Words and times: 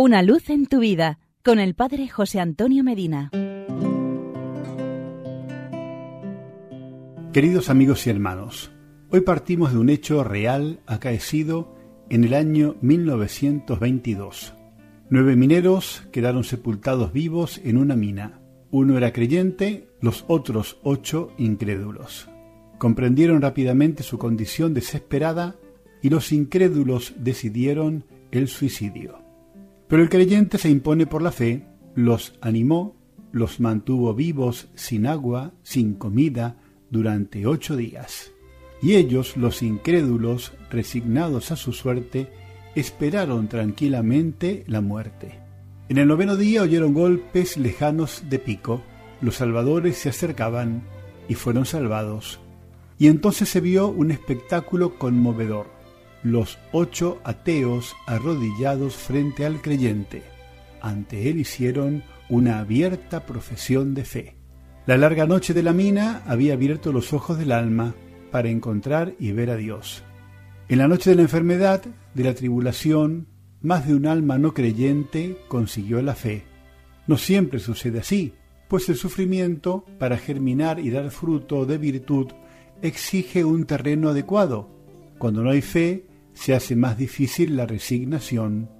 Una 0.00 0.22
luz 0.22 0.48
en 0.48 0.66
tu 0.66 0.78
vida 0.78 1.18
con 1.44 1.58
el 1.58 1.74
Padre 1.74 2.06
José 2.06 2.38
Antonio 2.38 2.84
Medina. 2.84 3.32
Queridos 7.32 7.68
amigos 7.68 8.06
y 8.06 8.10
hermanos, 8.10 8.70
hoy 9.10 9.22
partimos 9.22 9.72
de 9.72 9.78
un 9.80 9.90
hecho 9.90 10.22
real 10.22 10.78
acaecido 10.86 11.74
en 12.10 12.22
el 12.22 12.34
año 12.34 12.76
1922. 12.80 14.54
Nueve 15.10 15.34
mineros 15.34 16.04
quedaron 16.12 16.44
sepultados 16.44 17.12
vivos 17.12 17.60
en 17.64 17.76
una 17.76 17.96
mina. 17.96 18.40
Uno 18.70 18.96
era 18.96 19.12
creyente, 19.12 19.88
los 20.00 20.24
otros 20.28 20.78
ocho 20.84 21.32
incrédulos. 21.38 22.28
Comprendieron 22.78 23.42
rápidamente 23.42 24.04
su 24.04 24.16
condición 24.16 24.74
desesperada 24.74 25.56
y 26.00 26.10
los 26.10 26.30
incrédulos 26.30 27.14
decidieron 27.18 28.04
el 28.30 28.46
suicidio. 28.46 29.26
Pero 29.88 30.02
el 30.02 30.10
creyente 30.10 30.58
se 30.58 30.68
impone 30.68 31.06
por 31.06 31.22
la 31.22 31.32
fe, 31.32 31.66
los 31.94 32.34
animó, 32.42 32.96
los 33.32 33.58
mantuvo 33.58 34.14
vivos 34.14 34.68
sin 34.74 35.06
agua, 35.06 35.52
sin 35.62 35.94
comida, 35.94 36.56
durante 36.90 37.46
ocho 37.46 37.76
días. 37.76 38.32
Y 38.80 38.94
ellos, 38.94 39.36
los 39.36 39.62
incrédulos, 39.62 40.52
resignados 40.70 41.50
a 41.50 41.56
su 41.56 41.72
suerte, 41.72 42.30
esperaron 42.74 43.48
tranquilamente 43.48 44.64
la 44.66 44.80
muerte. 44.80 45.40
En 45.88 45.98
el 45.98 46.06
noveno 46.06 46.36
día 46.36 46.62
oyeron 46.62 46.92
golpes 46.92 47.56
lejanos 47.56 48.24
de 48.28 48.38
pico, 48.38 48.82
los 49.20 49.36
salvadores 49.36 49.96
se 49.96 50.10
acercaban 50.10 50.82
y 51.28 51.34
fueron 51.34 51.64
salvados. 51.64 52.40
Y 52.98 53.08
entonces 53.08 53.48
se 53.48 53.60
vio 53.60 53.88
un 53.88 54.10
espectáculo 54.10 54.98
conmovedor 54.98 55.77
los 56.22 56.58
ocho 56.72 57.20
ateos 57.24 57.94
arrodillados 58.06 58.96
frente 58.96 59.46
al 59.46 59.60
creyente. 59.60 60.22
Ante 60.80 61.28
él 61.30 61.38
hicieron 61.38 62.02
una 62.28 62.58
abierta 62.58 63.26
profesión 63.26 63.94
de 63.94 64.04
fe. 64.04 64.36
La 64.86 64.96
larga 64.96 65.26
noche 65.26 65.54
de 65.54 65.62
la 65.62 65.72
mina 65.72 66.22
había 66.26 66.54
abierto 66.54 66.92
los 66.92 67.12
ojos 67.12 67.38
del 67.38 67.52
alma 67.52 67.94
para 68.30 68.48
encontrar 68.48 69.14
y 69.18 69.32
ver 69.32 69.50
a 69.50 69.56
Dios. 69.56 70.02
En 70.68 70.78
la 70.78 70.88
noche 70.88 71.10
de 71.10 71.16
la 71.16 71.22
enfermedad, 71.22 71.82
de 72.14 72.24
la 72.24 72.34
tribulación, 72.34 73.28
más 73.60 73.86
de 73.86 73.94
un 73.94 74.06
alma 74.06 74.38
no 74.38 74.54
creyente 74.54 75.36
consiguió 75.48 76.00
la 76.02 76.14
fe. 76.14 76.44
No 77.06 77.16
siempre 77.16 77.58
sucede 77.58 78.00
así, 78.00 78.34
pues 78.68 78.88
el 78.88 78.96
sufrimiento, 78.96 79.84
para 79.98 80.18
germinar 80.18 80.78
y 80.78 80.90
dar 80.90 81.10
fruto 81.10 81.64
de 81.64 81.78
virtud, 81.78 82.28
exige 82.82 83.44
un 83.44 83.64
terreno 83.64 84.10
adecuado. 84.10 84.68
Cuando 85.18 85.42
no 85.42 85.50
hay 85.50 85.62
fe, 85.62 86.06
se 86.38 86.54
hace 86.54 86.76
más 86.76 86.96
difícil 86.96 87.56
la 87.56 87.66
resignación. 87.66 88.70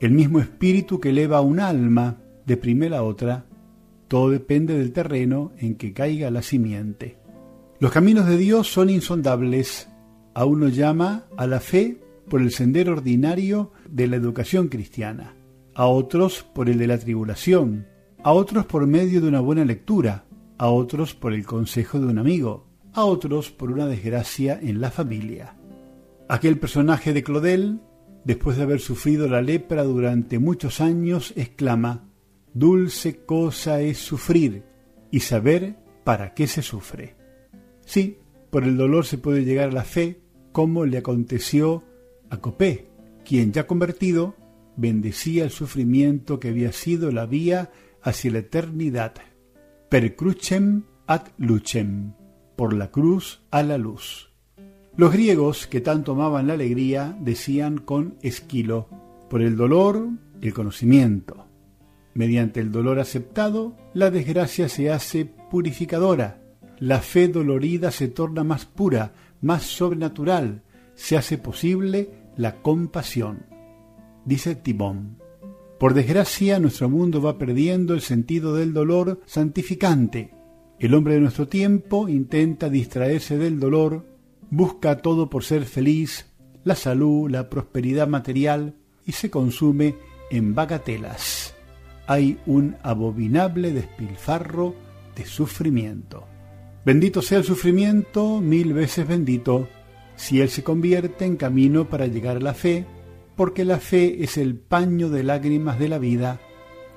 El 0.00 0.10
mismo 0.10 0.40
espíritu 0.40 0.98
que 0.98 1.10
eleva 1.10 1.40
un 1.40 1.60
alma 1.60 2.18
de 2.44 2.56
primera 2.56 2.98
a 2.98 3.02
otra, 3.04 3.46
todo 4.08 4.30
depende 4.30 4.76
del 4.76 4.92
terreno 4.92 5.52
en 5.58 5.76
que 5.76 5.92
caiga 5.92 6.28
la 6.32 6.42
simiente. 6.42 7.16
Los 7.78 7.92
caminos 7.92 8.26
de 8.26 8.36
Dios 8.36 8.66
son 8.72 8.90
insondables. 8.90 9.88
A 10.34 10.44
uno 10.44 10.68
llama 10.68 11.26
a 11.36 11.46
la 11.46 11.60
fe 11.60 12.02
por 12.28 12.42
el 12.42 12.50
sendero 12.50 12.94
ordinario 12.94 13.70
de 13.88 14.08
la 14.08 14.16
educación 14.16 14.66
cristiana, 14.66 15.36
a 15.74 15.86
otros 15.86 16.42
por 16.42 16.68
el 16.68 16.78
de 16.78 16.88
la 16.88 16.98
tribulación, 16.98 17.86
a 18.24 18.32
otros 18.32 18.66
por 18.66 18.84
medio 18.88 19.20
de 19.20 19.28
una 19.28 19.40
buena 19.40 19.64
lectura, 19.64 20.24
a 20.58 20.68
otros 20.68 21.14
por 21.14 21.32
el 21.32 21.46
consejo 21.46 22.00
de 22.00 22.06
un 22.06 22.18
amigo, 22.18 22.66
a 22.92 23.04
otros 23.04 23.52
por 23.52 23.70
una 23.70 23.86
desgracia 23.86 24.58
en 24.60 24.80
la 24.80 24.90
familia. 24.90 25.57
Aquel 26.28 26.58
personaje 26.58 27.14
de 27.14 27.22
Clodel, 27.22 27.80
después 28.24 28.58
de 28.58 28.64
haber 28.64 28.80
sufrido 28.80 29.28
la 29.28 29.40
lepra 29.40 29.82
durante 29.82 30.38
muchos 30.38 30.82
años, 30.82 31.32
exclama, 31.36 32.10
Dulce 32.52 33.24
cosa 33.24 33.80
es 33.80 33.98
sufrir 33.98 34.64
y 35.10 35.20
saber 35.20 35.76
para 36.04 36.34
qué 36.34 36.46
se 36.46 36.60
sufre. 36.60 37.16
Sí, 37.86 38.18
por 38.50 38.64
el 38.64 38.76
dolor 38.76 39.06
se 39.06 39.16
puede 39.16 39.44
llegar 39.44 39.70
a 39.70 39.72
la 39.72 39.84
fe, 39.84 40.20
como 40.52 40.84
le 40.84 40.98
aconteció 40.98 41.84
a 42.28 42.38
Copé, 42.38 42.88
quien 43.24 43.52
ya 43.52 43.66
convertido 43.66 44.36
bendecía 44.76 45.44
el 45.44 45.50
sufrimiento 45.50 46.38
que 46.40 46.48
había 46.48 46.72
sido 46.72 47.10
la 47.10 47.24
vía 47.24 47.70
hacia 48.02 48.32
la 48.32 48.38
eternidad. 48.40 49.14
Per 49.88 50.14
crucem 50.14 50.84
ad 51.06 51.28
lucem, 51.38 52.12
por 52.56 52.74
la 52.74 52.90
cruz 52.90 53.40
a 53.50 53.62
la 53.62 53.78
luz. 53.78 54.27
Los 54.98 55.12
griegos, 55.12 55.68
que 55.68 55.80
tanto 55.80 56.10
amaban 56.10 56.48
la 56.48 56.54
alegría, 56.54 57.16
decían 57.20 57.78
con 57.78 58.16
Esquilo, 58.20 58.88
por 59.30 59.42
el 59.42 59.56
dolor, 59.56 60.08
el 60.42 60.52
conocimiento. 60.52 61.46
Mediante 62.14 62.58
el 62.58 62.72
dolor 62.72 62.98
aceptado, 62.98 63.76
la 63.94 64.10
desgracia 64.10 64.68
se 64.68 64.90
hace 64.90 65.24
purificadora, 65.24 66.42
la 66.80 66.98
fe 66.98 67.28
dolorida 67.28 67.92
se 67.92 68.08
torna 68.08 68.42
más 68.42 68.64
pura, 68.64 69.12
más 69.40 69.62
sobrenatural, 69.62 70.64
se 70.96 71.16
hace 71.16 71.38
posible 71.38 72.10
la 72.36 72.56
compasión. 72.60 73.46
Dice 74.24 74.56
Timón. 74.56 75.18
Por 75.78 75.94
desgracia, 75.94 76.58
nuestro 76.58 76.88
mundo 76.88 77.22
va 77.22 77.38
perdiendo 77.38 77.94
el 77.94 78.00
sentido 78.00 78.56
del 78.56 78.72
dolor 78.72 79.20
santificante. 79.26 80.34
El 80.80 80.92
hombre 80.92 81.14
de 81.14 81.20
nuestro 81.20 81.46
tiempo 81.46 82.08
intenta 82.08 82.68
distraerse 82.68 83.38
del 83.38 83.60
dolor 83.60 84.17
busca 84.50 84.98
todo 84.98 85.28
por 85.30 85.44
ser 85.44 85.64
feliz, 85.64 86.26
la 86.64 86.74
salud, 86.74 87.30
la 87.30 87.48
prosperidad 87.48 88.08
material 88.08 88.74
y 89.06 89.12
se 89.12 89.30
consume 89.30 89.96
en 90.30 90.54
bagatelas. 90.54 91.54
Hay 92.06 92.38
un 92.46 92.76
abominable 92.82 93.72
despilfarro 93.72 94.74
de 95.14 95.26
sufrimiento. 95.26 96.26
Bendito 96.84 97.20
sea 97.22 97.38
el 97.38 97.44
sufrimiento, 97.44 98.40
mil 98.40 98.72
veces 98.72 99.06
bendito, 99.06 99.68
si 100.16 100.40
él 100.40 100.48
se 100.48 100.64
convierte 100.64 101.24
en 101.24 101.36
camino 101.36 101.88
para 101.88 102.06
llegar 102.06 102.38
a 102.38 102.40
la 102.40 102.54
fe, 102.54 102.86
porque 103.36 103.64
la 103.64 103.78
fe 103.78 104.24
es 104.24 104.36
el 104.36 104.56
paño 104.56 105.10
de 105.10 105.22
lágrimas 105.22 105.78
de 105.78 105.88
la 105.88 105.98
vida, 105.98 106.40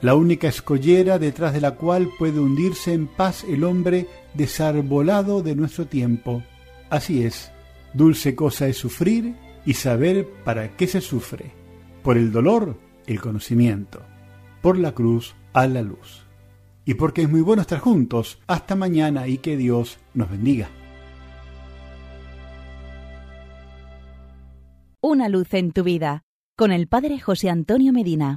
la 0.02 0.16
única 0.16 0.48
escollera 0.48 1.20
detrás 1.20 1.54
de 1.54 1.62
la 1.62 1.76
cual 1.76 2.10
puede 2.18 2.40
hundirse 2.40 2.94
en 2.94 3.08
paz 3.08 3.44
el 3.44 3.64
hombre 3.64 4.08
desarbolado 4.34 5.44
de 5.44 5.56
nuestro 5.56 5.86
tiempo 5.86 6.42
Así 6.92 7.24
es, 7.24 7.54
dulce 7.94 8.36
cosa 8.36 8.68
es 8.68 8.76
sufrir 8.76 9.34
y 9.66 9.76
saber 9.76 10.28
para 10.44 10.76
qué 10.76 10.88
se 10.88 11.00
sufre. 11.00 11.54
Por 12.04 12.18
el 12.18 12.34
dolor, 12.34 12.78
el 13.08 13.22
conocimiento. 13.22 14.02
Por 14.62 14.78
la 14.78 14.92
cruz, 14.92 15.34
a 15.54 15.68
la 15.68 15.84
luz. 15.84 16.28
Y 16.84 16.96
porque 16.96 17.22
es 17.22 17.30
muy 17.30 17.40
bueno 17.40 17.62
estar 17.62 17.80
juntos. 17.80 18.40
Hasta 18.46 18.76
mañana 18.76 19.30
y 19.30 19.38
que 19.38 19.56
Dios 19.56 20.00
nos 20.14 20.30
bendiga. 20.30 20.70
Una 25.00 25.30
luz 25.30 25.54
en 25.54 25.72
tu 25.72 25.84
vida 25.84 26.24
con 26.58 26.74
el 26.74 26.90
Padre 26.90 27.22
José 27.22 27.50
Antonio 27.50 27.94
Medina. 27.94 28.30